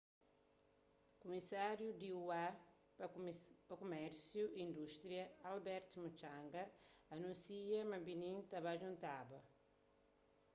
[1.21, 2.43] kumisáriu di ua
[3.67, 6.63] pa kumérsiu y indústria albert muchanga
[7.13, 9.39] anúnsia ma benim ta ba djuntaba